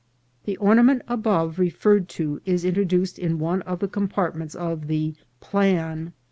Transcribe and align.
The 0.45 0.57
ornament 0.57 1.03
above 1.07 1.59
referred 1.59 2.09
to 2.17 2.41
is 2.43 2.65
introduced 2.65 3.19
in 3.19 3.37
one 3.37 3.61
of 3.61 3.77
the 3.77 3.87
compartments 3.87 4.55
of 4.55 4.87
the" 4.87 5.13
plan." 5.49 6.13